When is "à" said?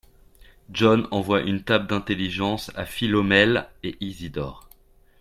2.73-2.87